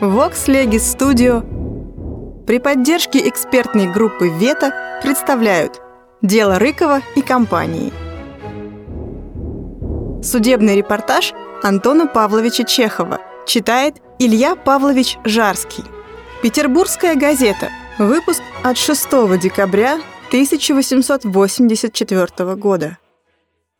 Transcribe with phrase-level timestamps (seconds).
[0.00, 1.42] Vox Legis Studio
[2.46, 5.82] при поддержке экспертной группы «Вета» представляют
[6.22, 7.92] «Дело Рыкова и компании».
[10.22, 11.32] Судебный репортаж
[11.64, 15.82] Антона Павловича Чехова читает Илья Павлович Жарский.
[16.44, 17.70] Петербургская газета.
[17.98, 19.08] Выпуск от 6
[19.40, 19.94] декабря
[20.28, 22.98] 1884 года.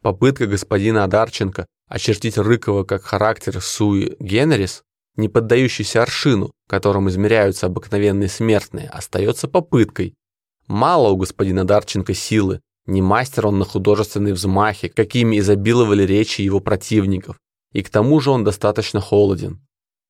[0.02, 4.82] Попытка господина Адарченко очертить Рыкова как характер суи генерис
[5.18, 10.14] не поддающийся аршину, которым измеряются обыкновенные смертные, остается попыткой.
[10.68, 16.60] Мало у господина Дарченко силы, не мастер он на художественные взмахи, какими изобиловали речи его
[16.60, 17.36] противников,
[17.72, 19.60] и к тому же он достаточно холоден.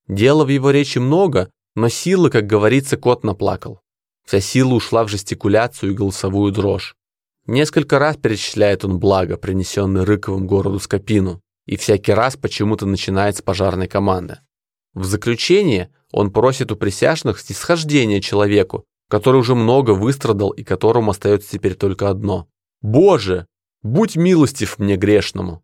[0.07, 3.81] Дела в его речи много, но силы, как говорится, кот наплакал.
[4.27, 6.95] Вся сила ушла в жестикуляцию и голосовую дрожь.
[7.47, 13.43] Несколько раз перечисляет он благо, принесенное Рыковым городу Скопину, и всякий раз почему-то начинает с
[13.43, 14.41] пожарной команды.
[14.95, 21.51] В заключение он просит у присяжных снисхождения человеку, который уже много выстрадал и которому остается
[21.51, 22.49] теперь только одно.
[22.81, 23.47] «Боже,
[23.83, 25.63] будь милостив мне грешному!»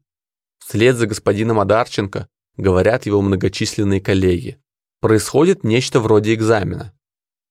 [0.59, 4.59] Вслед за господином Адарченко говорят его многочисленные коллеги.
[5.01, 6.93] Происходит нечто вроде экзамена.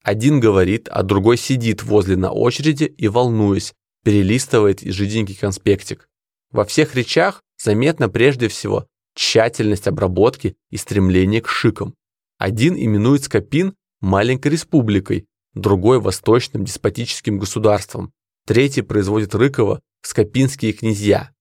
[0.04, 6.10] Один говорит, а другой сидит возле на очереди и, волнуясь, перелистывает жиденький конспектик.
[6.52, 11.96] Во всех речах заметно прежде всего тщательность обработки и стремление к шикам.
[12.38, 18.12] Один именует Скопин маленькой республикой, другой– восточным деспотическим государством,
[18.46, 21.32] третий производит Рыкова скопинские князья.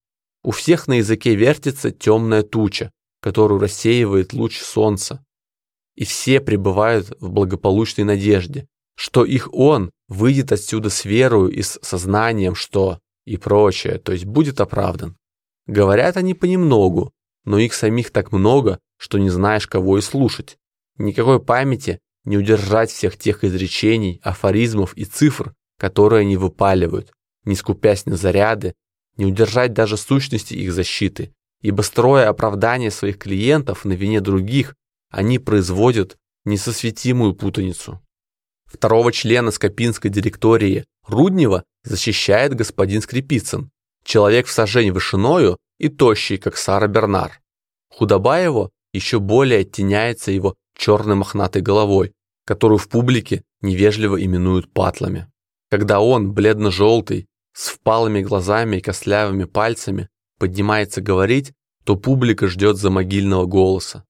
[0.43, 5.23] У всех на языке вертится темная туча, которую рассеивает луч солнца.
[5.95, 11.79] И все пребывают в благополучной надежде, что их он выйдет отсюда с верою и с
[11.81, 15.15] сознанием, что и прочее, то есть будет оправдан.
[15.65, 17.13] Говорят они понемногу,
[17.45, 20.57] но их самих так много, что не знаешь, кого и слушать.
[20.97, 27.11] Никакой памяти не удержать всех тех изречений, афоризмов и цифр, которые они выпаливают,
[27.43, 28.73] не скупясь на заряды,
[29.17, 34.75] не удержать даже сущности их защиты, ибо строя оправдание своих клиентов на вине других,
[35.09, 38.01] они производят несосветимую путаницу.
[38.65, 43.69] Второго члена Скопинской директории Руднева защищает господин Скрипицын,
[44.03, 47.41] человек в сажень вышиною и тощий, как Сара Бернар.
[47.89, 52.13] Худоба его еще более оттеняется его черной мохнатой головой,
[52.45, 55.27] которую в публике невежливо именуют патлами.
[55.69, 60.07] Когда он, бледно-желтый, с впалыми глазами и костлявыми пальцами,
[60.39, 61.51] поднимается говорить,
[61.83, 64.05] то публика ждет за могильного голоса.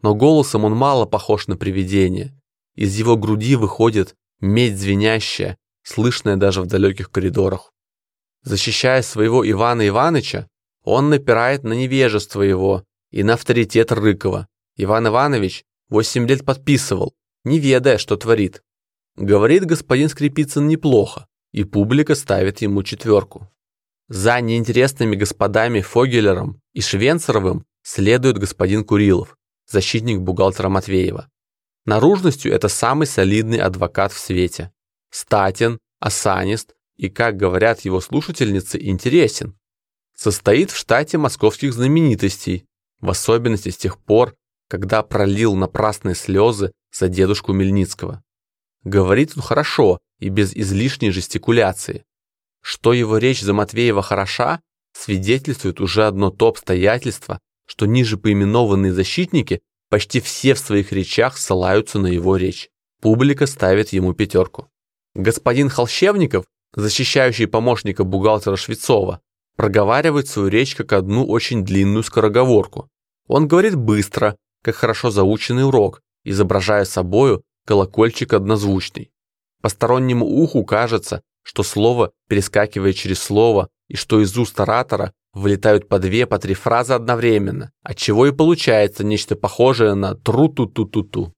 [0.00, 2.34] Но голосом он мало похож на привидение.
[2.74, 7.72] Из его груди выходит медь звенящая, слышная даже в далеких коридорах.
[8.44, 10.48] Защищая своего Ивана Иваныча,
[10.88, 14.48] он напирает на невежество его и на авторитет Рыкова.
[14.76, 18.62] Иван Иванович восемь лет подписывал, не ведая, что творит.
[19.14, 23.50] Говорит господин Скрипицын неплохо, и публика ставит ему четверку.
[24.08, 31.28] За неинтересными господами Фогелером и Швенцеровым следует господин Курилов, защитник бухгалтера Матвеева.
[31.84, 34.72] Наружностью это самый солидный адвокат в свете.
[35.10, 39.57] Статен, осанист и, как говорят его слушательницы, интересен
[40.18, 42.66] состоит в штате московских знаменитостей,
[43.00, 44.34] в особенности с тех пор,
[44.68, 48.22] когда пролил напрасные слезы за дедушку Мельницкого.
[48.82, 52.04] Говорит он хорошо и без излишней жестикуляции.
[52.60, 54.60] Что его речь за Матвеева хороша,
[54.92, 62.00] свидетельствует уже одно то обстоятельство, что ниже поименованные защитники почти все в своих речах ссылаются
[62.00, 62.68] на его речь.
[63.00, 64.68] Публика ставит ему пятерку.
[65.14, 69.20] Господин Холщевников, защищающий помощника бухгалтера Швецова,
[69.58, 72.88] проговаривает свою речь как одну очень длинную скороговорку.
[73.26, 79.10] Он говорит быстро, как хорошо заученный урок, изображая собою колокольчик однозвучный.
[79.60, 85.98] Постороннему уху кажется, что слово перескакивает через слово и что из уст оратора вылетают по
[85.98, 91.34] две, по три фразы одновременно, отчего и получается нечто похожее на тру-ту-ту-ту-ту.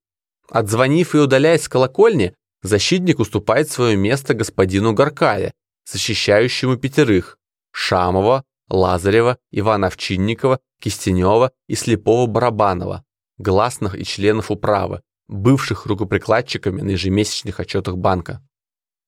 [0.47, 5.53] Отзвонив и удаляясь с колокольни, защитник уступает свое место господину Горкая,
[5.85, 7.39] защищающему пятерых,
[7.71, 13.03] Шамова, Лазарева, Ивана Овчинникова, Кистенева и Слепого Барабанова,
[13.37, 18.41] гласных и членов управы, бывших рукоприкладчиками на ежемесячных отчетах банка.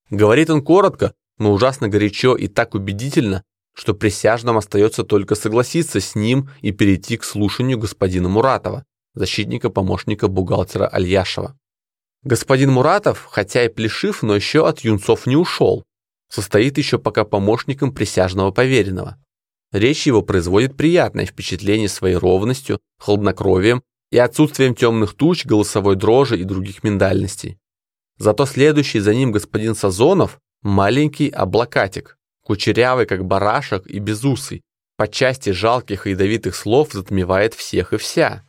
[0.09, 3.43] Говорит он коротко, но ужасно горячо и так убедительно,
[3.73, 8.85] что присяжным остается только согласиться с ним и перейти к слушанию господина Муратова,
[9.15, 11.57] защитника-помощника бухгалтера Альяшева.
[12.23, 15.83] Господин Муратов, хотя и плешив, но еще от юнцов не ушел,
[16.33, 19.17] состоит еще пока помощником присяжного поверенного.
[19.71, 26.43] Речь его производит приятное впечатление своей ровностью, хладнокровием и отсутствием темных туч, голосовой дрожи и
[26.43, 27.59] других миндальностей.
[28.17, 34.63] Зато следующий за ним господин Сазонов– маленький облакатик, кучерявый, как барашек, и безусый,
[34.97, 38.43] по части жалких и ядовитых слов затмевает всех и вся.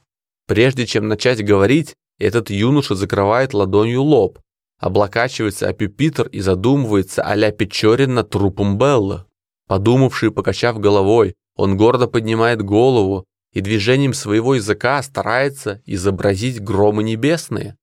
[0.46, 4.38] Прежде чем начать говорить, этот юноша закрывает ладонью лоб,
[4.78, 9.24] облокачивается о пюпитр и задумывается а-ля Печорин трупом Беллы.
[9.66, 17.76] Подумавший, покачав головой, он гордо поднимает голову и движением своего языка старается изобразить громы небесные.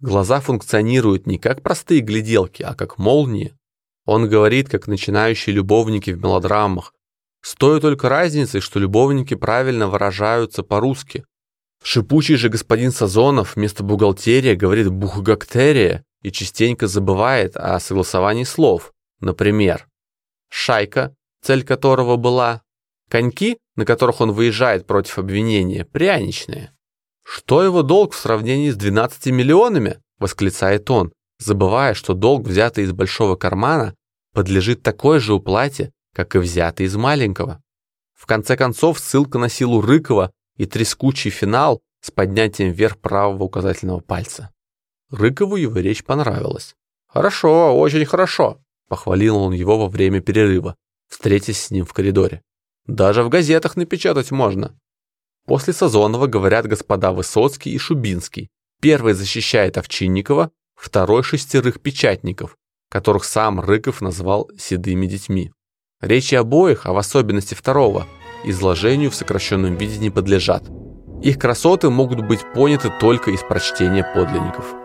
[0.00, 3.54] Глаза функционируют не как простые гляделки, а как молнии.
[4.04, 6.92] Он говорит, как начинающие любовники в мелодрамах,
[7.40, 11.24] с той только разницей, что любовники правильно выражаются по-русски.
[11.82, 18.92] Шипучий же господин Сазонов вместо бухгалтерия говорит бухгактерия и частенько забывает о согласовании слов.
[19.20, 19.86] Например,
[20.48, 22.62] шайка, цель которого была,
[23.10, 26.72] коньки, на которых он выезжает против обвинения, пряничные.
[27.22, 30.00] Что его долг в сравнении с 12 миллионами?
[30.18, 33.94] восклицает он, забывая, что долг, взятый из большого кармана,
[34.32, 37.60] подлежит такой же уплате, как и взятый из маленького.
[38.14, 44.00] В конце концов, ссылка на силу Рыкова и трескучий финал с поднятием вверх правого указательного
[44.00, 44.53] пальца.
[45.14, 46.74] Рыкову его речь понравилась.
[47.06, 48.58] «Хорошо, очень хорошо»,—
[48.88, 50.76] похвалил он его во время перерыва,
[51.08, 52.42] встретясь с ним в коридоре.
[52.86, 54.76] «Даже в газетах напечатать можно».
[55.46, 58.48] После Сазонова говорят господа Высоцкий и Шубинский.
[58.80, 62.56] Первый защищает Овчинникова, второй шестерых печатников,
[62.90, 65.52] которых сам Рыков назвал «седыми детьми».
[66.00, 68.06] Речи обоих, а в особенности второго,
[68.42, 70.64] изложению в сокращенном виде не подлежат.
[71.22, 74.83] Их красоты могут быть поняты только из прочтения подлинников.